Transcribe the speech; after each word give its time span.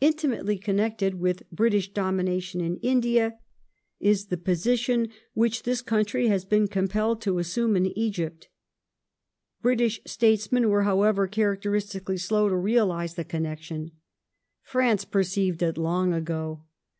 Intimately 0.00 0.58
connected 0.58 1.16
with 1.16 1.42
British 1.50 1.92
Dominion 1.92 2.54
in 2.60 2.76
India 2.82 3.36
is 3.98 4.26
the 4.26 4.36
Egypt 4.36 4.44
position 4.44 5.08
which 5.34 5.64
this 5.64 5.82
country 5.82 6.28
has 6.28 6.44
been 6.44 6.68
compelled 6.68 7.20
to 7.22 7.40
assume 7.40 7.74
in 7.74 7.86
Egypt. 7.98 8.46
British 9.62 10.00
statesmen 10.06 10.68
were, 10.68 10.84
however, 10.84 11.26
characteristically 11.26 12.16
slow 12.16 12.48
to 12.48 12.54
realize 12.54 13.16
the 13.16 13.24
12 13.24 13.28
INTRODUCTORY 13.40 13.80
[1815 13.90 13.92
connection. 14.62 14.62
France 14.62 15.04
perceived 15.04 15.60
it 15.64 15.76
long 15.76 16.12
ago. 16.12 16.62